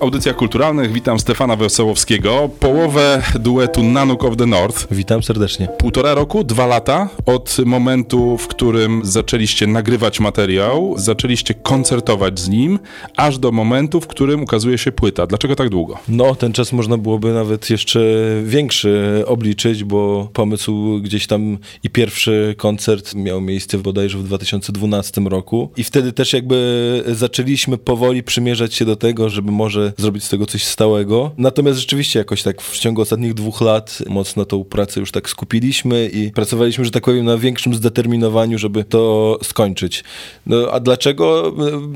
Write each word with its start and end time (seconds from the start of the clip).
W 0.00 0.02
audycjach 0.02 0.36
kulturalnych 0.36 0.92
witam 0.92 1.18
Stefana 1.18 1.56
Wesołowskiego, 1.56 2.50
połowę 2.60 3.22
duetu 3.40 3.82
Nanook 3.82 4.24
of 4.24 4.36
the 4.36 4.46
North. 4.46 4.86
Witam 4.90 5.22
serdecznie. 5.22 5.68
Półtora 5.78 6.14
roku, 6.14 6.44
dwa 6.44 6.66
lata 6.66 7.08
od 7.26 7.56
momentu, 7.64 8.38
w 8.38 8.48
którym 8.48 9.00
zaczęliście 9.04 9.66
nagrywać 9.66 10.20
materiał, 10.20 10.94
zaczęliście 10.96 11.54
koncertować 11.54 12.40
z 12.40 12.48
nim, 12.48 12.78
aż 13.16 13.38
do 13.38 13.52
momentu, 13.52 14.00
w 14.00 14.06
którym 14.06 14.42
ukazuje 14.42 14.78
się 14.78 14.92
płyta. 14.92 15.26
Dlaczego 15.26 15.56
tak 15.56 15.68
długo? 15.68 15.98
No, 16.08 16.34
ten 16.34 16.52
czas 16.52 16.72
można 16.72 16.98
byłoby 16.98 17.32
nawet 17.32 17.70
jeszcze 17.70 18.00
większy 18.44 19.24
obliczyć, 19.26 19.84
bo 19.84 20.28
pomysł 20.32 21.00
gdzieś 21.02 21.26
tam 21.26 21.58
i 21.82 21.90
pierwszy 21.90 22.54
koncert 22.58 23.14
miał 23.14 23.40
miejsce 23.40 23.78
bodajże 23.78 24.18
w 24.18 24.22
2012 24.22 25.20
roku 25.20 25.70
i 25.76 25.84
wtedy 25.84 26.12
też 26.12 26.32
jakby 26.32 27.04
zaczęliśmy 27.06 27.78
powoli 27.78 28.22
przymierzać 28.22 28.74
się 28.74 28.84
do 28.84 28.96
tego, 28.96 29.28
żeby 29.28 29.52
może 29.52 29.89
zrobić 29.96 30.24
z 30.24 30.28
tego 30.28 30.46
coś 30.46 30.64
stałego. 30.64 31.30
Natomiast 31.38 31.78
rzeczywiście 31.78 32.18
jakoś 32.18 32.42
tak 32.42 32.62
w 32.62 32.78
ciągu 32.78 33.02
ostatnich 33.02 33.34
dwóch 33.34 33.60
lat 33.60 33.98
mocno 34.08 34.44
tą 34.44 34.64
pracę 34.64 35.00
już 35.00 35.12
tak 35.12 35.28
skupiliśmy 35.28 36.08
i 36.08 36.30
pracowaliśmy, 36.30 36.84
że 36.84 36.90
tak 36.90 37.04
powiem, 37.04 37.24
na 37.24 37.38
większym 37.38 37.74
zdeterminowaniu, 37.74 38.58
żeby 38.58 38.84
to 38.84 39.38
skończyć. 39.42 40.04
No 40.46 40.70
a 40.72 40.80
dlaczego? 40.80 41.54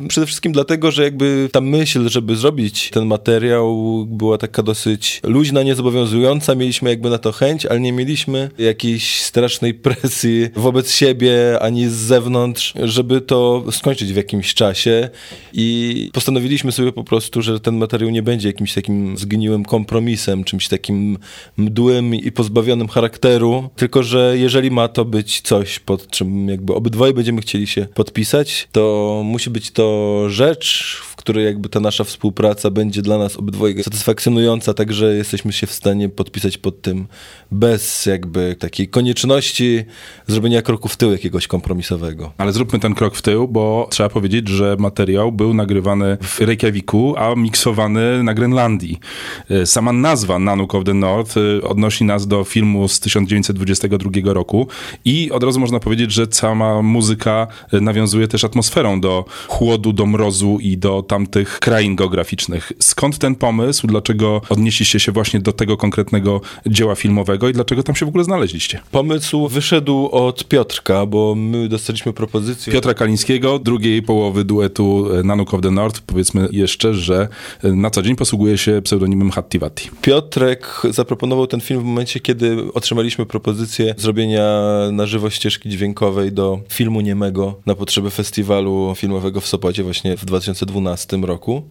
Przede 0.08 0.26
wszystkim 0.26 0.52
dlatego, 0.52 0.90
że 0.90 1.02
jakby 1.02 1.48
ta 1.52 1.60
myśl, 1.60 2.08
żeby 2.08 2.36
zrobić 2.36 2.90
ten 2.90 3.06
materiał 3.06 4.04
była 4.06 4.38
taka 4.38 4.62
dosyć 4.62 5.20
luźna, 5.24 5.62
niezobowiązująca. 5.62 6.54
Mieliśmy 6.54 6.90
jakby 6.90 7.10
na 7.10 7.18
to 7.18 7.32
chęć, 7.32 7.66
ale 7.66 7.80
nie 7.80 7.92
mieliśmy 7.92 8.50
jakiejś 8.58 9.20
strasznej 9.20 9.74
presji 9.74 10.48
wobec 10.56 10.92
siebie 10.92 11.58
ani 11.60 11.88
z 11.88 11.92
zewnątrz, 11.92 12.74
żeby 12.82 13.20
to 13.20 13.64
skończyć 13.70 14.12
w 14.12 14.16
jakimś 14.16 14.54
czasie 14.54 15.08
i 15.52 16.10
postanowiliśmy 16.12 16.72
sobie 16.72 16.92
po 16.92 17.04
prostu, 17.04 17.42
że 17.42 17.60
ten 17.60 17.76
materiał 17.84 18.10
nie 18.10 18.22
będzie 18.22 18.48
jakimś 18.48 18.74
takim 18.74 19.16
zgniłym 19.16 19.64
kompromisem, 19.64 20.44
czymś 20.44 20.68
takim 20.68 21.18
mdłym 21.56 22.14
i 22.14 22.32
pozbawionym 22.32 22.88
charakteru, 22.88 23.70
tylko 23.76 24.02
że 24.02 24.34
jeżeli 24.38 24.70
ma 24.70 24.88
to 24.88 25.04
być 25.04 25.40
coś, 25.40 25.78
pod 25.78 26.10
czym 26.10 26.48
jakby 26.48 26.74
obydwoje 26.74 27.12
będziemy 27.12 27.40
chcieli 27.40 27.66
się 27.66 27.86
podpisać, 27.94 28.68
to 28.72 29.22
musi 29.24 29.50
być 29.50 29.70
to 29.70 30.24
rzecz, 30.28 31.00
w 31.04 31.13
której 31.24 31.44
jakby 31.44 31.68
ta 31.68 31.80
nasza 31.80 32.04
współpraca 32.04 32.70
będzie 32.70 33.02
dla 33.02 33.18
nas 33.18 33.36
obydwoje 33.36 33.82
satysfakcjonująca, 33.82 34.74
także 34.74 35.14
jesteśmy 35.14 35.52
się 35.52 35.66
w 35.66 35.72
stanie 35.72 36.08
podpisać 36.08 36.58
pod 36.58 36.82
tym 36.82 37.06
bez 37.50 38.06
jakby 38.06 38.56
takiej 38.58 38.88
konieczności 38.88 39.84
zrobienia 40.26 40.62
kroku 40.62 40.88
w 40.88 40.96
tył 40.96 41.12
jakiegoś 41.12 41.46
kompromisowego. 41.46 42.32
Ale 42.38 42.52
zróbmy 42.52 42.78
ten 42.78 42.94
krok 42.94 43.16
w 43.16 43.22
tył, 43.22 43.48
bo 43.48 43.88
trzeba 43.90 44.08
powiedzieć, 44.08 44.48
że 44.48 44.76
materiał 44.78 45.32
był 45.32 45.54
nagrywany 45.54 46.18
w 46.22 46.40
Reykjaviku, 46.40 47.14
a 47.16 47.34
miksowany 47.34 48.22
na 48.22 48.34
Grenlandii. 48.34 49.00
E, 49.50 49.66
Sama 49.66 49.92
nazwa 49.92 50.38
Nanook 50.38 50.74
of 50.74 50.84
the 50.84 50.94
North 50.94 51.36
e, 51.36 51.62
odnosi 51.62 52.04
nas 52.04 52.26
do 52.26 52.44
filmu 52.44 52.88
z 52.88 53.00
1922 53.00 54.10
roku 54.24 54.68
i 55.04 55.30
od 55.30 55.42
razu 55.42 55.60
można 55.60 55.80
powiedzieć, 55.80 56.12
że 56.12 56.26
cała 56.26 56.82
muzyka 56.82 57.46
e, 57.72 57.80
nawiązuje 57.80 58.28
też 58.28 58.44
atmosferą 58.44 59.00
do 59.00 59.24
chłodu, 59.48 59.92
do 59.92 60.06
mrozu 60.06 60.58
i 60.60 60.78
do 60.78 61.02
tamtych 61.14 61.58
krain 61.60 61.96
geograficznych. 61.96 62.72
Skąd 62.80 63.18
ten 63.18 63.34
pomysł? 63.34 63.86
Dlaczego 63.86 64.40
odnieśliście 64.48 65.00
się 65.00 65.12
właśnie 65.12 65.40
do 65.40 65.52
tego 65.52 65.76
konkretnego 65.76 66.40
dzieła 66.66 66.94
filmowego 66.94 67.48
i 67.48 67.52
dlaczego 67.52 67.82
tam 67.82 67.96
się 67.96 68.06
w 68.06 68.08
ogóle 68.08 68.24
znaleźliście? 68.24 68.80
Pomysł 68.90 69.48
wyszedł 69.48 70.08
od 70.12 70.48
Piotrka, 70.48 71.06
bo 71.06 71.34
my 71.34 71.68
dostaliśmy 71.68 72.12
propozycję. 72.12 72.72
Piotra 72.72 72.94
Kalińskiego, 72.94 73.58
drugiej 73.58 74.02
połowy 74.02 74.44
duetu 74.44 75.06
e, 75.14 75.22
Nanook 75.22 75.54
of 75.54 75.60
the 75.60 75.70
North. 75.70 76.00
Powiedzmy 76.00 76.48
jeszcze, 76.52 76.94
że 76.94 77.28
e, 77.64 77.72
na 77.72 77.90
co 77.90 78.02
dzień 78.02 78.16
posługuje 78.16 78.58
się 78.58 78.82
pseudonimem 78.84 79.30
Hattivati. 79.30 79.90
Piotrek 80.02 80.82
zaproponował 80.90 81.46
ten 81.46 81.60
film 81.60 81.80
w 81.80 81.84
momencie, 81.84 82.20
kiedy 82.20 82.72
otrzymaliśmy 82.72 83.26
propozycję 83.26 83.94
zrobienia 83.98 84.60
na 84.92 85.06
żywo 85.06 85.30
ścieżki 85.30 85.68
dźwiękowej 85.68 86.32
do 86.32 86.60
filmu 86.68 87.00
niemego 87.00 87.60
na 87.66 87.74
potrzeby 87.74 88.10
festiwalu 88.10 88.94
filmowego 88.96 89.40
w 89.40 89.46
Sopocie 89.46 89.82
właśnie 89.82 90.16
w 90.16 90.24
2012 90.24 91.03
roku. 91.24 91.70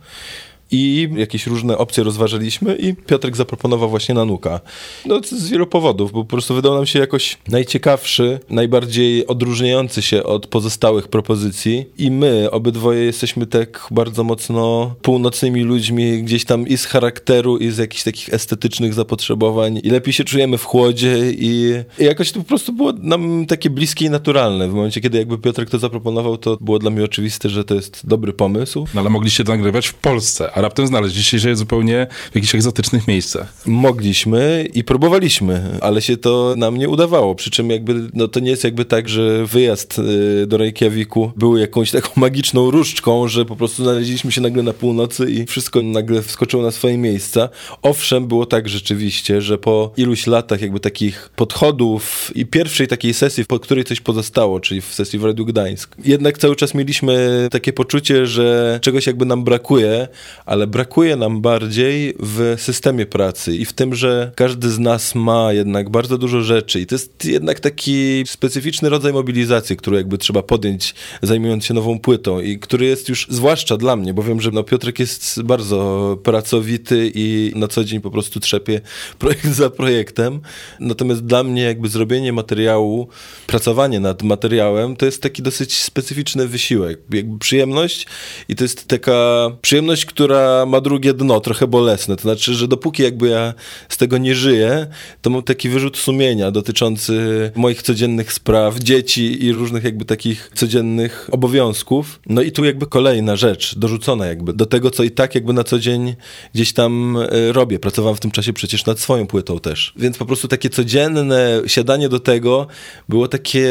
I 0.72 1.10
jakieś 1.16 1.48
różne 1.48 1.78
opcje 1.78 2.04
rozważaliśmy 2.04 2.76
i 2.76 2.96
Piotrek 2.96 3.38
zaproponował 3.38 3.90
właśnie 3.90 4.16
Nanuka. 4.16 4.60
No 5.06 5.20
z 5.24 5.50
wielu 5.50 5.68
powodów, 5.68 6.12
bo 6.12 6.24
po 6.24 6.30
prostu 6.30 6.56
wydał 6.56 6.76
nam 6.76 6.86
się 6.86 7.00
jakoś 7.00 7.38
najciekawszy, 7.48 8.40
najbardziej 8.50 9.28
odróżniający 9.28 10.02
się 10.02 10.24
od 10.24 10.48
pozostałych 10.48 11.08
propozycji 11.08 11.86
i 11.98 12.12
my 12.12 12.52
obydwoje 12.52 13.04
jesteśmy 13.04 13.48
tak 13.48 13.88
bardzo 13.92 14.24
mocno 14.24 14.96
północnymi 15.02 15.62
ludźmi, 15.62 16.24
gdzieś 16.24 16.46
tam 16.46 16.68
i 16.68 16.78
z 16.78 16.86
charakteru, 16.86 17.58
i 17.58 17.72
z 17.72 17.78
jakichś 17.78 18.04
takich 18.04 18.34
estetycznych 18.34 18.94
zapotrzebowań 18.94 19.80
i 19.84 19.90
lepiej 19.90 20.14
się 20.14 20.24
czujemy 20.24 20.58
w 20.58 20.66
chłodzie 20.66 21.32
i, 21.32 21.74
i 22.00 22.04
jakoś 22.04 22.32
to 22.32 22.40
po 22.40 22.46
prostu 22.46 22.74
było 22.74 22.94
nam 22.94 23.46
takie 23.46 23.70
bliskie 23.70 24.06
i 24.06 24.10
naturalne. 24.10 24.68
W 24.68 24.74
momencie, 24.74 25.02
kiedy 25.02 25.18
jakby 25.18 25.38
Piotrek 25.38 25.70
to 25.70 25.80
zaproponował, 25.80 26.38
to 26.38 26.58
było 26.62 26.80
dla 26.80 26.90
mnie 26.90 27.04
oczywiste, 27.04 27.50
że 27.50 27.64
to 27.64 27.76
jest 27.76 28.08
dobry 28.08 28.34
pomysł. 28.34 28.86
No 28.94 29.02
ale 29.02 29.10
mogliście 29.10 29.44
to 29.44 29.52
nagrywać 29.52 29.88
w 29.88 29.94
Polsce, 29.94 30.52
a 30.54 30.62
raptem 30.64 30.88
znaleźliście 30.88 31.40
się 31.40 31.56
zupełnie 31.56 32.08
w 32.32 32.36
jakichś 32.36 32.56
egzotycznych 32.56 33.08
miejscach. 33.08 33.54
Mogliśmy 33.66 34.68
i 34.74 34.84
próbowaliśmy, 34.84 35.78
ale 35.82 36.02
się 36.02 36.18
to 36.18 36.54
nam 36.58 36.78
nie 36.78 36.90
udawało. 36.90 37.36
Przy 37.36 37.52
czym 37.52 37.70
jakby, 37.70 38.10
no 38.14 38.28
to 38.28 38.40
nie 38.40 38.50
jest 38.50 38.64
jakby 38.64 38.86
tak, 38.86 39.10
że 39.10 39.46
wyjazd 39.46 40.00
y, 40.00 40.48
do 40.48 40.58
Reykjaviku 40.58 41.32
był 41.36 41.58
jakąś 41.58 41.92
taką 41.92 42.10
magiczną 42.22 42.72
różdżką, 42.72 43.28
że 43.28 43.46
po 43.46 43.56
prostu 43.56 43.84
znaleźliśmy 43.84 44.32
się 44.32 44.42
nagle 44.42 44.64
na 44.64 44.74
północy 44.74 45.32
i 45.32 45.46
wszystko 45.46 45.82
nagle 45.82 46.22
wskoczyło 46.22 46.64
na 46.64 46.72
swoje 46.72 46.98
miejsca. 46.98 47.50
Owszem, 47.82 48.28
było 48.28 48.46
tak 48.46 48.70
rzeczywiście, 48.70 49.42
że 49.42 49.58
po 49.58 49.92
iluś 49.98 50.28
latach 50.28 50.62
jakby 50.62 50.80
takich 50.80 51.30
podchodów 51.36 52.32
i 52.36 52.46
pierwszej 52.46 52.88
takiej 52.88 53.14
sesji, 53.14 53.46
po 53.46 53.60
której 53.60 53.84
coś 53.84 54.02
pozostało, 54.02 54.60
czyli 54.60 54.82
w 54.82 54.94
sesji 54.94 55.20
w 55.20 55.26
Radiu 55.26 55.46
Gdańsk, 55.46 55.96
jednak 56.06 56.38
cały 56.38 56.56
czas 56.56 56.74
mieliśmy 56.74 57.48
takie 57.52 57.74
poczucie, 57.74 58.26
że 58.28 58.80
czegoś 58.82 59.08
jakby 59.08 59.26
nam 59.26 59.44
brakuje, 59.44 60.08
ale 60.46 60.68
brakuje 60.68 61.16
nam 61.16 61.42
bardziej 61.42 62.14
w 62.20 62.56
systemie 62.58 63.06
pracy 63.06 63.56
i 63.56 63.66
w 63.66 63.74
tym, 63.74 63.96
że 63.96 64.32
każdy 64.36 64.70
z 64.70 64.80
nas 64.80 65.16
ma 65.16 65.54
jednak 65.54 65.90
bardzo 65.90 66.18
dużo 66.18 66.42
rzeczy. 66.42 66.80
I 66.80 66.86
to 66.86 66.96
jest 66.96 67.26
jednak 67.26 67.60
taki 67.60 68.24
specyficzny 68.28 68.90
rodzaj 68.90 69.14
mobilizacji, 69.14 69.78
który 69.78 69.98
jakby 69.98 70.18
trzeba 70.18 70.44
podjąć 70.44 70.96
zajmując 71.22 71.66
się 71.66 71.74
nową 71.74 72.00
płytą 72.00 72.40
i 72.40 72.60
który 72.60 72.86
jest 72.86 73.10
już 73.10 73.28
zwłaszcza 73.30 73.78
dla 73.78 73.96
mnie, 73.96 74.14
bo 74.14 74.24
wiem, 74.24 74.42
że 74.42 74.52
no 74.52 74.64
Piotrek 74.64 75.00
jest 75.00 75.42
bardzo 75.42 76.18
pracowity 76.24 77.12
i 77.16 77.52
na 77.56 77.68
co 77.68 77.84
dzień 77.84 78.02
po 78.02 78.12
prostu 78.12 78.40
trzepie 78.40 78.82
projekt 79.20 79.46
za 79.46 79.70
projektem, 79.70 80.42
natomiast 80.80 81.26
dla 81.26 81.44
mnie 81.44 81.62
jakby 81.62 81.90
zrobienie 81.90 82.34
materiału, 82.34 83.08
pracowanie 83.48 84.00
nad 84.00 84.24
materiałem 84.24 84.96
to 84.96 85.06
jest 85.06 85.22
taki 85.22 85.42
dosyć 85.42 85.78
specyficzny 85.78 86.48
wysiłek, 86.48 87.00
jakby 87.14 87.40
przyjemność 87.40 88.08
i 88.50 88.56
to 88.56 88.64
jest 88.64 88.88
taka 88.88 89.52
przyjemność, 89.62 90.06
która 90.06 90.33
ma 90.68 90.82
drugie 90.82 91.14
dno, 91.14 91.40
trochę 91.40 91.68
bolesne. 91.68 92.16
To 92.16 92.22
znaczy, 92.22 92.54
że 92.54 92.68
dopóki 92.68 93.04
jakby 93.04 93.28
ja 93.28 93.54
z 93.90 93.98
tego 93.98 94.18
nie 94.18 94.36
żyję, 94.36 94.88
to 95.22 95.30
mam 95.30 95.44
taki 95.44 95.70
wyrzut 95.70 95.98
sumienia 95.98 96.52
dotyczący 96.52 97.52
moich 97.56 97.82
codziennych 97.82 98.34
spraw, 98.34 98.80
dzieci 98.80 99.46
i 99.46 99.54
różnych 99.54 99.84
jakby 99.84 100.06
takich 100.06 100.52
codziennych 100.56 101.30
obowiązków. 101.32 102.20
No 102.26 102.42
i 102.42 102.52
tu 102.52 102.66
jakby 102.66 102.88
kolejna 102.88 103.36
rzecz, 103.36 103.78
dorzucona 103.78 104.26
jakby 104.26 104.54
do 104.54 104.66
tego, 104.66 104.92
co 104.92 105.04
i 105.04 105.12
tak 105.12 105.36
jakby 105.36 105.54
na 105.54 105.64
co 105.64 105.80
dzień 105.80 106.16
gdzieś 106.54 106.74
tam 106.74 107.18
e, 107.18 107.52
robię. 107.52 107.80
Pracowałem 107.80 108.16
w 108.16 108.20
tym 108.20 108.32
czasie 108.32 108.54
przecież 108.54 108.86
nad 108.86 109.00
swoją 109.00 109.28
płytą 109.28 109.60
też. 109.60 109.94
Więc 109.96 110.18
po 110.18 110.26
prostu 110.26 110.48
takie 110.48 110.70
codzienne 110.70 111.62
siadanie 111.68 112.10
do 112.10 112.20
tego 112.20 112.68
było 113.10 113.28
takie 113.28 113.68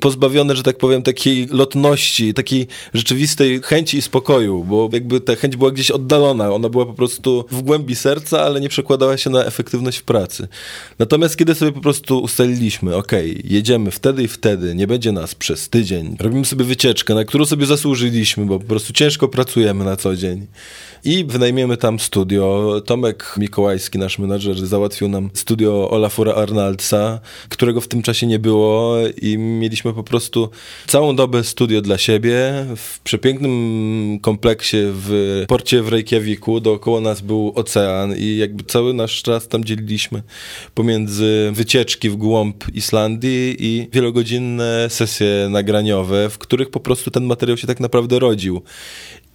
pozbawione, 0.00 0.56
że 0.56 0.62
tak 0.62 0.78
powiem, 0.78 1.02
takiej 1.02 1.46
lotności, 1.46 2.34
takiej 2.34 2.66
rzeczywistej 2.94 3.60
chęci 3.62 3.98
i 3.98 4.02
spokoju, 4.02 4.64
bo 4.64 4.88
jakby 4.92 5.20
ta 5.20 5.36
chęć 5.36 5.56
była 5.56 5.70
gdzieś 5.70 5.90
oddalona. 5.98 6.52
Ona 6.52 6.68
była 6.68 6.86
po 6.86 6.94
prostu 6.94 7.44
w 7.50 7.62
głębi 7.62 7.94
serca, 7.94 8.42
ale 8.42 8.60
nie 8.60 8.68
przekładała 8.68 9.16
się 9.16 9.30
na 9.30 9.44
efektywność 9.44 9.98
w 9.98 10.02
pracy. 10.02 10.48
Natomiast 10.98 11.36
kiedy 11.36 11.54
sobie 11.54 11.72
po 11.72 11.80
prostu 11.80 12.18
ustaliliśmy, 12.18 12.96
ok, 12.96 13.12
jedziemy 13.44 13.90
wtedy 13.90 14.22
i 14.22 14.28
wtedy, 14.28 14.74
nie 14.74 14.86
będzie 14.86 15.12
nas 15.12 15.34
przez 15.34 15.68
tydzień, 15.68 16.16
robimy 16.20 16.44
sobie 16.44 16.64
wycieczkę, 16.64 17.14
na 17.14 17.24
którą 17.24 17.44
sobie 17.44 17.66
zasłużyliśmy, 17.66 18.46
bo 18.46 18.58
po 18.58 18.66
prostu 18.66 18.92
ciężko 18.92 19.28
pracujemy 19.28 19.84
na 19.84 19.96
co 19.96 20.16
dzień 20.16 20.46
i 21.04 21.24
wynajmiemy 21.24 21.76
tam 21.76 21.98
studio. 21.98 22.74
Tomek 22.86 23.34
Mikołajski, 23.36 23.98
nasz 23.98 24.18
menadżer, 24.18 24.66
załatwił 24.66 25.08
nam 25.08 25.30
studio 25.34 25.90
Olafura 25.90 26.34
Arnaldsa, 26.34 27.20
którego 27.48 27.80
w 27.80 27.88
tym 27.88 28.02
czasie 28.02 28.26
nie 28.26 28.38
było 28.38 28.96
i 29.22 29.38
mieliśmy 29.38 29.94
po 29.94 30.04
prostu 30.04 30.50
całą 30.86 31.16
dobę 31.16 31.44
studio 31.44 31.80
dla 31.80 31.98
siebie 31.98 32.66
w 32.76 33.00
przepięknym 33.00 34.18
kompleksie 34.22 34.76
w 34.82 35.44
porcie 35.48 35.82
w 35.88 35.90
Reykjaviku. 35.90 36.60
Dookoła 36.60 37.00
nas 37.00 37.20
był 37.20 37.52
ocean 37.54 38.14
i 38.16 38.36
jakby 38.36 38.64
cały 38.64 38.94
nasz 38.94 39.22
czas 39.22 39.48
tam 39.48 39.64
dzieliliśmy 39.64 40.22
pomiędzy 40.74 41.50
wycieczki 41.52 42.10
w 42.10 42.16
głąb 42.16 42.64
Islandii 42.74 43.56
i 43.58 43.88
wielogodzinne 43.92 44.86
sesje 44.88 45.48
nagraniowe, 45.50 46.30
w 46.30 46.38
których 46.38 46.70
po 46.70 46.80
prostu 46.80 47.10
ten 47.10 47.24
materiał 47.24 47.56
się 47.56 47.66
tak 47.66 47.80
naprawdę 47.80 48.18
rodził. 48.18 48.62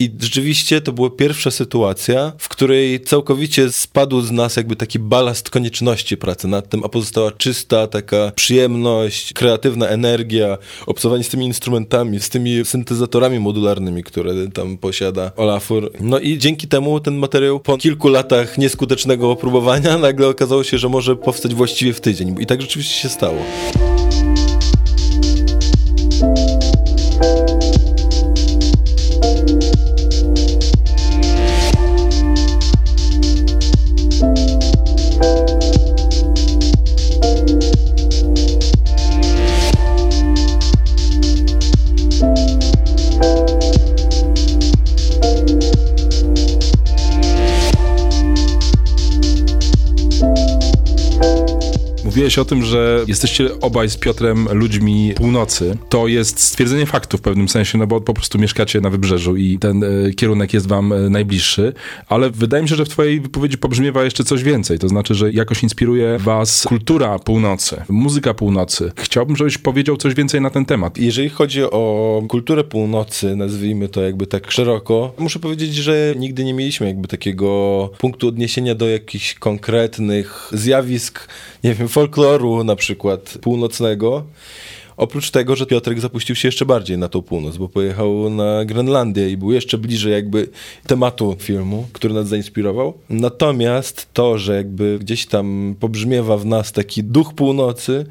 I 0.04 0.12
rzeczywiście 0.20 0.82
to 0.82 0.92
była 0.92 1.10
pierwsza 1.10 1.52
sytuacja, 1.52 2.34
w 2.38 2.50
której 2.50 3.02
całkowicie 3.02 3.72
spadł 3.72 4.22
z 4.22 4.32
nas 4.32 4.56
jakby 4.56 4.76
taki 4.76 5.00
balast 5.00 5.50
konieczności 5.50 6.18
pracy 6.18 6.48
nad 6.48 6.70
tym, 6.70 6.84
a 6.84 6.90
pozostała 6.90 7.32
czysta 7.32 7.88
taka 7.88 8.32
przyjemność, 8.36 9.34
kreatywna 9.34 9.88
energia, 9.88 10.58
obcowanie 10.86 11.24
z 11.24 11.30
tymi 11.30 11.46
instrumentami, 11.46 12.20
z 12.20 12.30
tymi 12.30 12.66
syntezatorami 12.66 13.40
modularnymi, 13.40 14.04
które 14.04 14.34
tam 14.54 14.78
posiada 14.78 15.32
Olafur. 15.36 15.92
No 16.00 16.20
i 16.20 16.38
dzięki 16.38 16.68
temu 16.68 17.00
ten 17.00 17.16
materiał 17.16 17.60
po 17.60 17.78
kilku 17.78 18.10
latach 18.10 18.58
nieskutecznego 18.58 19.36
próbowania 19.36 19.98
nagle 20.08 20.28
okazało 20.28 20.64
się, 20.64 20.78
że 20.78 20.90
może 20.90 21.16
powstać 21.16 21.56
właściwie 21.56 21.94
w 21.94 22.02
tydzień. 22.02 22.36
I 22.40 22.46
tak 22.46 22.62
rzeczywiście 22.62 23.02
się 23.02 23.10
stało. 23.10 23.38
Mówiłeś 52.24 52.40
o 52.40 52.46
tym, 52.46 52.66
że 52.66 53.04
jesteście 53.08 53.60
obaj 53.60 53.90
z 53.90 53.98
Piotrem 53.98 54.48
ludźmi 54.52 55.14
północy. 55.16 55.78
To 55.90 56.08
jest 56.08 56.40
stwierdzenie 56.40 56.86
faktu 56.86 57.18
w 57.18 57.22
pewnym 57.22 57.50
sensie, 57.50 57.78
no 57.78 57.88
bo 57.88 58.02
po 58.02 58.14
prostu 58.14 58.40
mieszkacie 58.40 58.82
na 58.82 58.90
wybrzeżu 58.90 59.36
i 59.36 59.60
ten 59.60 59.84
e, 59.84 60.12
kierunek 60.12 60.54
jest 60.54 60.68
wam 60.68 60.94
e, 60.94 61.10
najbliższy, 61.10 61.74
ale 62.08 62.30
wydaje 62.30 62.64
mi 62.64 62.70
się, 62.70 62.76
że 62.76 62.86
w 62.86 62.90
twojej 62.90 63.22
wypowiedzi 63.22 63.58
pobrzmiewa 63.58 64.04
jeszcze 64.04 64.24
coś 64.24 64.44
więcej, 64.44 64.80
to 64.80 64.90
znaczy, 64.90 65.16
że 65.16 65.32
jakoś 65.32 65.64
inspiruje 65.64 66.18
was 66.20 66.64
kultura 66.68 67.20
północy, 67.20 67.82
muzyka 67.90 68.34
północy. 68.34 68.92
Chciałbym, 68.98 69.36
żebyś 69.36 69.58
powiedział 69.58 69.98
coś 69.98 70.14
więcej 70.14 70.42
na 70.42 70.50
ten 70.50 70.66
temat. 70.66 70.98
Jeżeli 70.98 71.30
chodzi 71.30 71.64
o 71.64 72.24
kulturę 72.30 72.64
północy, 72.64 73.36
nazwijmy 73.36 73.90
to 73.90 74.02
jakby 74.02 74.28
tak 74.28 74.52
szeroko, 74.52 75.14
muszę 75.18 75.40
powiedzieć, 75.40 75.76
że 75.76 76.16
nigdy 76.18 76.46
nie 76.46 76.54
mieliśmy 76.54 76.88
jakby 76.88 77.08
takiego 77.08 77.90
punktu 77.98 78.28
odniesienia 78.28 78.76
do 78.76 78.90
jakichś 78.90 79.34
konkretnych 79.34 80.50
zjawisk, 80.54 81.28
nie 81.64 81.74
wiem, 81.74 81.88
folkloru 82.14 82.64
na 82.64 82.76
przykład 82.76 83.38
północnego. 83.42 84.24
Oprócz 84.98 85.32
tego, 85.32 85.56
że 85.56 85.66
Piotrek 85.66 86.00
zapuścił 86.00 86.36
się 86.36 86.48
jeszcze 86.48 86.66
bardziej 86.66 86.98
na 86.98 87.10
tą 87.10 87.22
północ, 87.22 87.58
bo 87.58 87.70
pojechał 87.70 88.30
na 88.30 88.66
Grenlandię 88.66 89.30
i 89.30 89.38
był 89.38 89.52
jeszcze 89.52 89.78
bliżej 89.78 90.14
jakby 90.14 90.50
tematu 90.88 91.36
filmu, 91.40 91.88
który 91.94 92.14
nas 92.14 92.28
zainspirował. 92.28 92.94
Natomiast 93.10 94.08
to, 94.14 94.38
że 94.38 94.56
jakby 94.56 95.00
gdzieś 95.00 95.26
tam 95.26 95.76
pobrzmiewa 95.80 96.38
w 96.38 96.46
nas 96.46 96.72
taki 96.72 97.04
duch 97.04 97.34
północy, 97.34 98.06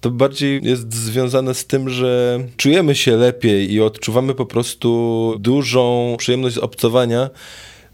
to 0.00 0.10
bardziej 0.10 0.60
jest 0.64 0.94
związane 0.94 1.54
z 1.54 1.66
tym, 1.66 1.88
że 1.88 2.38
czujemy 2.56 2.94
się 2.94 3.16
lepiej 3.16 3.72
i 3.72 3.80
odczuwamy 3.80 4.34
po 4.34 4.46
prostu 4.46 5.34
dużą 5.38 6.14
przyjemność 6.18 6.54
z 6.54 6.58
obcowania 6.58 7.30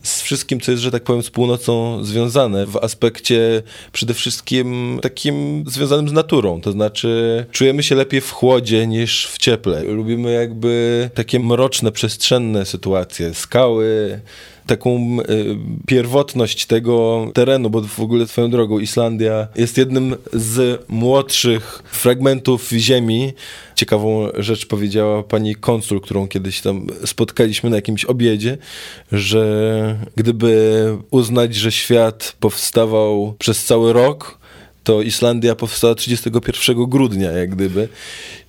z 0.02 0.22
wszystkim, 0.22 0.60
co 0.60 0.70
jest, 0.70 0.82
że 0.82 0.90
tak 0.90 1.02
powiem, 1.02 1.22
z 1.22 1.30
północą 1.30 2.04
związane 2.04 2.66
w 2.66 2.76
aspekcie 2.76 3.62
przede 3.92 4.14
wszystkim 4.14 4.98
takim 5.02 5.64
związanym 5.66 6.08
z 6.08 6.12
naturą. 6.12 6.60
To 6.60 6.72
znaczy, 6.72 7.44
czujemy 7.52 7.82
się 7.82 7.94
lepiej 7.94 8.20
w 8.20 8.30
chłodzie 8.30 8.86
niż 8.86 9.26
w 9.26 9.38
cieple. 9.38 9.84
Lubimy 9.84 10.32
jakby 10.32 11.10
takie 11.14 11.40
mroczne, 11.40 11.92
przestrzenne 11.92 12.66
sytuacje, 12.66 13.34
skały, 13.34 14.20
taką 14.66 15.18
y, 15.20 15.56
pierwotność 15.86 16.66
tego 16.66 17.26
terenu, 17.34 17.70
bo 17.70 17.82
w 17.82 18.00
ogóle 18.00 18.26
swoją 18.26 18.50
drogą 18.50 18.78
Islandia 18.78 19.48
jest 19.56 19.78
jednym 19.78 20.16
z 20.32 20.84
młodszych 20.88 21.82
fragmentów 21.90 22.70
ziemi. 22.70 23.32
Ciekawą 23.74 24.28
rzecz 24.38 24.66
powiedziała 24.66 25.22
pani 25.22 25.54
konsul, 25.54 26.00
którą 26.00 26.28
kiedyś 26.28 26.60
tam 26.60 26.86
spotkaliśmy 27.04 27.70
na 27.70 27.76
jakimś 27.76 28.04
obiedzie, 28.04 28.58
że 29.12 29.98
gdyby 30.16 30.96
uznać, 31.10 31.54
że 31.54 31.72
świat 31.72 32.36
powstawał 32.40 33.34
przez 33.38 33.64
cały 33.64 33.92
rok, 33.92 34.40
to 34.84 35.02
Islandia 35.02 35.54
powstała 35.54 35.94
31 35.94 36.84
grudnia, 36.84 37.30
jak 37.30 37.50
gdyby. 37.50 37.88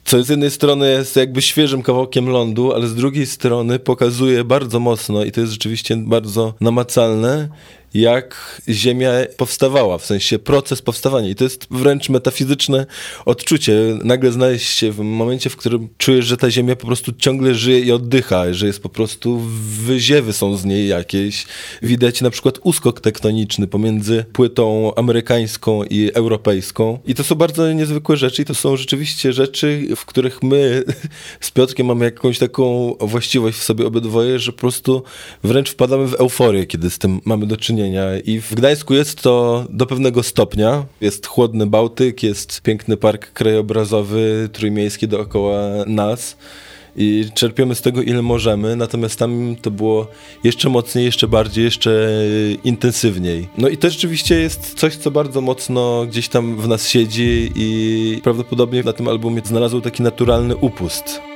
Co 0.06 0.24
z 0.24 0.30
jednej 0.30 0.52
strony 0.52 0.92
jest 0.92 1.16
jakby 1.16 1.42
świeżym 1.42 1.84
kawałkiem 1.84 2.30
lądu, 2.30 2.74
ale 2.74 2.88
z 2.88 2.96
drugiej 2.96 3.26
strony 3.26 3.80
pokazuje 3.80 4.44
bardzo 4.44 4.80
mocno 4.80 5.24
i 5.24 5.32
to 5.32 5.42
jest 5.42 5.54
rzeczywiście 5.54 5.98
bardzo 5.98 6.54
namacalne, 6.62 7.50
jak 7.94 8.62
Ziemia 8.70 9.12
powstawała, 9.38 9.98
w 9.98 10.06
sensie 10.06 10.40
proces 10.40 10.82
powstawania. 10.82 11.30
I 11.30 11.36
to 11.36 11.44
jest 11.44 11.68
wręcz 11.72 12.10
metafizyczne 12.10 12.86
odczucie. 13.26 13.74
Nagle 14.04 14.32
znaleźć 14.32 14.78
się 14.78 14.92
w 14.92 15.00
momencie, 15.00 15.50
w 15.50 15.56
którym 15.56 15.90
czujesz, 15.98 16.26
że 16.26 16.38
ta 16.38 16.52
Ziemia 16.52 16.76
po 16.76 16.88
prostu 16.88 17.12
ciągle 17.18 17.56
żyje 17.56 17.80
i 17.80 17.92
oddycha, 17.92 18.54
że 18.54 18.68
jest 18.68 18.84
po 18.84 18.90
prostu 18.90 19.42
wyziewy 19.86 20.34
są 20.34 20.58
z 20.58 20.66
niej 20.66 20.88
jakieś. 20.88 21.46
Widać 21.84 22.22
na 22.22 22.30
przykład 22.30 22.60
uskok 22.64 23.02
tektoniczny 23.02 23.68
pomiędzy 23.68 24.26
płytą 24.34 24.96
amerykańską 24.96 25.84
i 25.84 26.12
europejską. 26.14 27.00
I 27.06 27.16
to 27.16 27.24
są 27.24 27.36
bardzo 27.36 27.74
niezwykłe 27.74 28.18
rzeczy 28.18 28.42
i 28.42 28.46
to 28.46 28.56
są 28.56 28.78
rzeczywiście 28.78 29.34
rzeczy, 29.34 29.88
w 30.02 30.06
których 30.06 30.44
my 30.44 30.84
z 31.40 31.52
Piotrkiem 31.52 31.88
mamy 31.88 32.06
jakąś 32.06 32.40
taką 32.40 32.96
właściwość 33.00 33.58
w 33.58 33.64
sobie 33.64 33.88
obydwoje, 33.88 34.40
że 34.40 34.52
po 34.52 34.58
prostu 34.58 35.04
wręcz 35.44 35.70
wpadamy 35.72 36.08
w 36.08 36.14
euforię, 36.14 36.66
kiedy 36.66 36.90
z 36.90 36.98
tym 36.98 37.22
mamy 37.26 37.48
do 37.48 37.58
czynienia 37.58 38.18
i 38.26 38.40
w 38.40 38.56
Gdańsku 38.56 38.94
jest 38.94 39.22
to 39.22 39.66
do 39.70 39.86
pewnego 39.86 40.24
stopnia. 40.24 40.86
Jest 41.02 41.28
chłodny 41.28 41.68
Bałtyk, 41.68 42.24
jest 42.24 42.62
piękny 42.62 42.98
park 42.98 43.34
krajobrazowy 43.34 44.50
trójmiejski 44.54 45.08
dookoła 45.08 45.62
nas 45.88 46.38
i 46.96 47.26
czerpiemy 47.34 47.76
z 47.76 47.82
tego 47.82 48.02
ile 48.02 48.22
możemy, 48.22 48.76
natomiast 48.76 49.20
tam 49.20 49.56
to 49.62 49.72
było 49.72 50.08
jeszcze 50.44 50.70
mocniej, 50.70 51.06
jeszcze 51.06 51.28
bardziej, 51.28 51.64
jeszcze 51.64 52.10
intensywniej. 52.64 53.48
No 53.58 53.68
i 53.70 53.78
to 53.78 53.90
rzeczywiście 53.90 54.40
jest 54.40 54.74
coś, 54.74 54.96
co 54.96 55.12
bardzo 55.12 55.42
mocno 55.42 56.06
gdzieś 56.06 56.30
tam 56.30 56.58
w 56.58 56.68
nas 56.68 56.90
siedzi 56.90 57.52
i 57.56 58.20
prawdopodobnie 58.24 58.84
na 58.84 58.94
tym 58.94 59.08
albumie 59.08 59.42
znalazł 59.46 59.82
taki 59.82 60.04
naturalny 60.04 60.56
upust. 60.56 61.31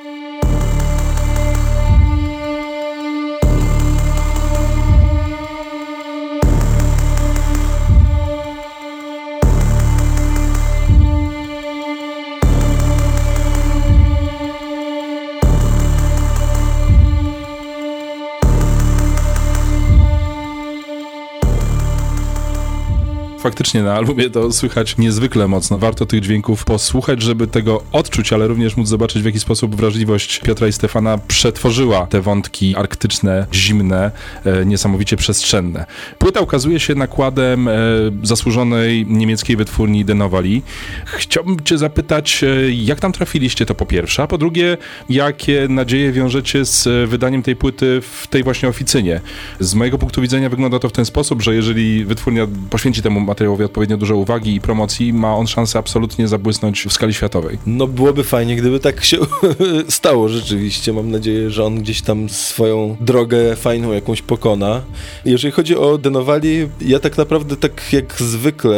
Faktycznie 23.46 23.84
na 23.84 23.94
albumie 23.94 24.30
to 24.30 24.52
słychać 24.52 24.98
niezwykle 24.98 25.48
mocno. 25.48 25.78
Warto 25.78 26.06
tych 26.06 26.22
dźwięków 26.22 26.66
posłuchać, 26.66 27.22
żeby 27.22 27.48
tego 27.48 27.84
odczuć, 27.92 28.34
ale 28.34 28.48
również 28.48 28.78
móc 28.78 28.88
zobaczyć, 28.88 29.22
w 29.22 29.26
jaki 29.26 29.40
sposób 29.40 29.76
wrażliwość 29.76 30.40
Piotra 30.40 30.68
i 30.68 30.74
Stefana 30.74 31.18
przetworzyła 31.18 32.08
te 32.08 32.22
wątki 32.22 32.76
arktyczne, 32.76 33.48
zimne, 33.54 34.12
e, 34.46 34.66
niesamowicie 34.66 35.18
przestrzenne. 35.18 35.86
Płyta 36.18 36.42
ukazuje 36.42 36.80
się 36.80 36.96
nakładem 36.96 37.68
e, 37.68 37.74
zasłużonej 38.24 39.06
niemieckiej 39.08 39.56
wytwórni 39.56 40.06
Denowali. 40.06 40.62
Chciałbym 41.06 41.60
cię 41.60 41.78
zapytać, 41.78 42.44
e, 42.44 42.72
jak 42.72 43.00
tam 43.00 43.12
trafiliście 43.12 43.66
to 43.66 43.76
po 43.76 43.86
pierwsze, 43.86 44.24
a 44.24 44.28
po 44.28 44.38
drugie, 44.38 44.78
jakie 45.10 45.68
nadzieje 45.70 46.12
wiążecie 46.12 46.66
z 46.66 46.88
e, 46.88 47.08
wydaniem 47.08 47.44
tej 47.44 47.56
płyty 47.56 48.02
w 48.02 48.28
tej 48.28 48.44
właśnie 48.44 48.70
oficynie? 48.70 49.22
Z 49.60 49.76
mojego 49.76 49.98
punktu 49.98 50.22
widzenia 50.22 50.50
wygląda 50.50 50.80
to 50.80 50.90
w 50.90 50.92
ten 50.92 51.06
sposób, 51.06 51.42
że 51.42 51.56
jeżeli 51.56 52.06
wytwórnia 52.06 52.48
poświęci 52.70 53.02
temu 53.02 53.20
materiałowi 53.36 53.64
odpowiednio 53.64 53.98
dużo 53.98 54.16
uwagi 54.16 54.56
i 54.56 54.62
promocji, 54.62 55.14
ma 55.14 55.36
on 55.36 55.48
szansę 55.48 55.80
absolutnie 55.80 56.28
zabłysnąć 56.28 56.86
w 56.86 56.94
skali 56.94 57.14
światowej. 57.14 57.58
No 57.66 57.88
byłoby 57.88 58.24
fajnie, 58.24 58.56
gdyby 58.56 58.80
tak 58.80 59.04
się 59.04 59.18
stało 59.90 60.30
rzeczywiście. 60.30 60.94
Mam 60.94 61.12
nadzieję, 61.12 61.50
że 61.50 61.64
on 61.64 61.80
gdzieś 61.80 62.02
tam 62.02 62.30
swoją 62.30 62.98
drogę 63.02 63.56
fajną 63.56 63.94
jakąś 63.94 64.22
pokona. 64.22 64.82
Jeżeli 65.26 65.52
chodzi 65.52 65.78
o 65.78 65.98
Denowali, 65.98 66.70
ja 66.82 67.00
tak 67.00 67.18
naprawdę 67.18 67.58
tak 67.58 67.94
jak 67.94 68.14
zwykle 68.22 68.78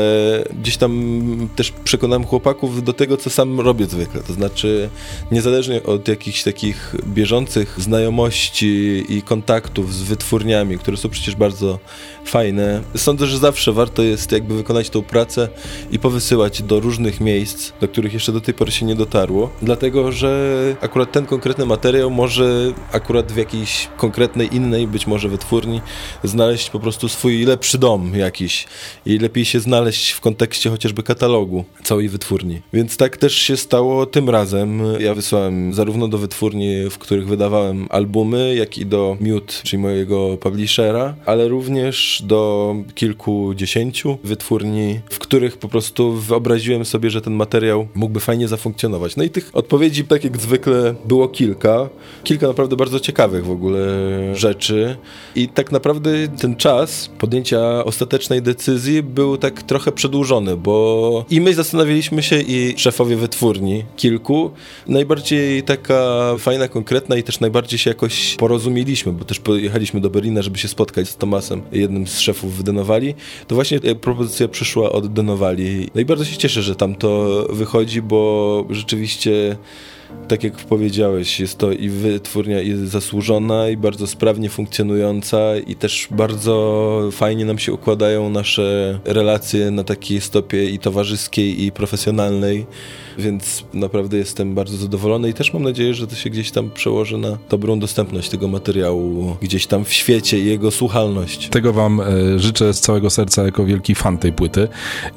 gdzieś 0.61 0.77
tam 0.77 1.49
też 1.55 1.73
przekonałem 1.83 2.25
chłopaków 2.25 2.83
do 2.83 2.93
tego, 2.93 3.17
co 3.17 3.29
sam 3.29 3.59
robię 3.59 3.85
zwykle. 3.85 4.21
To 4.21 4.33
znaczy 4.33 4.89
niezależnie 5.31 5.83
od 5.83 6.07
jakichś 6.07 6.43
takich 6.43 6.95
bieżących 7.07 7.75
znajomości 7.77 9.03
i 9.09 9.21
kontaktów 9.21 9.93
z 9.93 10.01
wytwórniami, 10.01 10.77
które 10.77 10.97
są 10.97 11.09
przecież 11.09 11.35
bardzo 11.35 11.79
fajne, 12.25 12.81
sądzę, 12.95 13.27
że 13.27 13.37
zawsze 13.37 13.73
warto 13.73 14.03
jest 14.03 14.31
jakby 14.37 14.57
wykonać 14.57 14.89
tą 14.89 15.01
pracę 15.01 15.49
i 15.91 15.99
powysyłać 15.99 16.61
do 16.61 16.79
różnych 16.79 17.21
miejsc, 17.21 17.71
do 17.81 17.87
których 17.87 18.13
jeszcze 18.13 18.31
do 18.31 18.41
tej 18.41 18.53
pory 18.53 18.71
się 18.71 18.85
nie 18.85 18.95
dotarło, 18.95 19.49
dlatego, 19.61 20.11
że 20.11 20.57
akurat 20.81 21.11
ten 21.11 21.25
konkretny 21.25 21.65
materiał 21.65 22.11
może 22.11 22.73
akurat 22.91 23.31
w 23.31 23.37
jakiejś 23.37 23.89
konkretnej 23.97 24.55
innej, 24.55 24.87
być 24.87 25.07
może 25.07 25.29
wytwórni, 25.29 25.81
znaleźć 26.23 26.69
po 26.69 26.79
prostu 26.79 27.09
swój 27.09 27.45
lepszy 27.45 27.77
dom 27.77 28.15
jakiś 28.15 28.67
i 29.05 29.19
lepiej 29.19 29.45
się 29.45 29.59
znaleźć 29.59 30.11
w 30.11 30.21
kontekście 30.21 30.69
chociażby 30.69 31.03
katalogu 31.03 31.65
całej 31.83 32.09
wytwórni. 32.09 32.61
Więc 32.73 32.97
tak 32.97 33.17
też 33.17 33.35
się 33.35 33.57
stało 33.57 34.05
tym 34.05 34.29
razem. 34.29 34.81
Ja 34.99 35.13
wysłałem 35.13 35.73
zarówno 35.73 36.07
do 36.07 36.17
wytwórni, 36.17 36.89
w 36.89 36.97
których 36.97 37.27
wydawałem 37.27 37.87
albumy, 37.89 38.55
jak 38.55 38.77
i 38.77 38.85
do 38.85 39.17
Mute, 39.19 39.53
czyli 39.63 39.81
mojego 39.81 40.37
publishera, 40.37 41.15
ale 41.25 41.47
również 41.47 42.23
do 42.25 42.75
kilkudziesięciu 42.95 44.17
wytwórni, 44.27 44.99
w 45.09 45.19
których 45.19 45.57
po 45.57 45.67
prostu 45.67 46.13
wyobraziłem 46.13 46.85
sobie, 46.85 47.09
że 47.09 47.21
ten 47.21 47.33
materiał 47.33 47.87
mógłby 47.95 48.19
fajnie 48.19 48.47
zafunkcjonować. 48.47 49.15
No 49.15 49.23
i 49.23 49.29
tych 49.29 49.49
odpowiedzi, 49.53 50.03
tak 50.03 50.23
jak 50.23 50.37
zwykle, 50.37 50.95
było 51.05 51.27
kilka. 51.27 51.89
Kilka 52.23 52.47
naprawdę 52.47 52.75
bardzo 52.75 52.99
ciekawych 52.99 53.45
w 53.45 53.51
ogóle 53.51 53.87
rzeczy. 54.35 54.97
I 55.35 55.47
tak 55.47 55.71
naprawdę 55.71 56.27
ten 56.27 56.55
czas 56.55 57.09
podjęcia 57.19 57.85
ostatecznej 57.85 58.41
decyzji 58.41 59.03
był 59.03 59.37
tak 59.37 59.63
trochę 59.63 59.91
przedłużony, 59.91 60.57
bo 60.57 61.25
i 61.29 61.41
my 61.41 61.53
zastanawialiśmy 61.53 62.23
się, 62.23 62.41
i 62.41 62.73
szefowie 62.77 63.15
wytwórni 63.15 63.83
kilku. 63.95 64.51
Najbardziej 64.87 65.63
taka 65.63 66.31
fajna, 66.39 66.67
konkretna 66.67 67.15
i 67.15 67.23
też 67.23 67.39
najbardziej 67.39 67.79
się 67.79 67.89
jakoś 67.89 68.35
porozumieliśmy, 68.35 69.11
bo 69.11 69.25
też 69.25 69.39
pojechaliśmy 69.39 70.01
do 70.01 70.09
Berlina, 70.09 70.41
żeby 70.41 70.57
się 70.57 70.67
spotkać 70.67 71.09
z 71.09 71.15
Tomasem, 71.15 71.61
jednym 71.71 72.07
z 72.07 72.19
szefów 72.19 72.57
w. 72.57 72.63
To 73.47 73.55
właśnie 73.55 73.79
propozycja 74.17 74.47
przyszła 74.47 74.91
od 74.91 75.13
Denowali. 75.13 75.89
No 75.95 76.01
i 76.01 76.05
bardzo 76.05 76.25
się 76.25 76.37
cieszę, 76.37 76.61
że 76.61 76.75
tam 76.75 76.95
to 76.95 77.27
wychodzi, 77.49 78.01
bo 78.01 78.65
rzeczywiście 78.69 79.57
tak 80.27 80.43
jak 80.43 80.53
powiedziałeś, 80.53 81.39
jest 81.39 81.57
to 81.57 81.71
i 81.71 81.89
wytwórnia 81.89 82.61
i 82.61 82.73
zasłużona, 82.73 83.69
i 83.69 83.77
bardzo 83.77 84.07
sprawnie 84.07 84.49
funkcjonująca, 84.49 85.57
i 85.67 85.75
też 85.75 86.07
bardzo 86.11 87.09
fajnie 87.11 87.45
nam 87.45 87.59
się 87.59 87.73
układają 87.73 88.29
nasze 88.29 88.99
relacje 89.05 89.71
na 89.71 89.83
takiej 89.83 90.21
stopie 90.21 90.69
i 90.69 90.79
towarzyskiej, 90.79 91.63
i 91.63 91.71
profesjonalnej, 91.71 92.65
więc 93.17 93.65
naprawdę 93.73 94.17
jestem 94.17 94.55
bardzo 94.55 94.77
zadowolony 94.77 95.29
i 95.29 95.33
też 95.33 95.53
mam 95.53 95.63
nadzieję, 95.63 95.93
że 95.93 96.07
to 96.07 96.15
się 96.15 96.29
gdzieś 96.29 96.51
tam 96.51 96.71
przełoży 96.71 97.17
na 97.17 97.37
dobrą 97.49 97.79
dostępność 97.79 98.29
tego 98.29 98.47
materiału 98.47 99.35
gdzieś 99.41 99.67
tam 99.67 99.85
w 99.85 99.93
świecie 99.93 100.39
i 100.39 100.45
jego 100.45 100.71
słuchalność. 100.71 101.49
Tego 101.49 101.73
Wam 101.73 102.01
e, 102.01 102.39
życzę 102.39 102.73
z 102.73 102.79
całego 102.79 103.09
serca 103.09 103.43
jako 103.43 103.65
wielki 103.65 103.95
fan 103.95 104.17
tej 104.17 104.33
płyty 104.33 104.67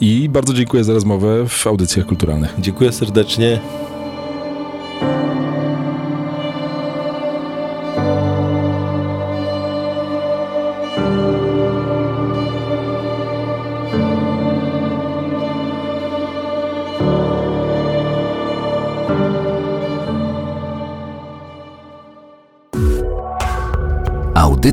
i 0.01 0.29
bardzo 0.29 0.55
dziękuję 0.55 0.85
za 0.85 0.93
rozmowę 0.93 1.49
w 1.49 1.67
audycjach 1.67 2.07
kulturalnych. 2.07 2.55
Dziękuję 2.59 2.93
serdecznie. 2.93 3.61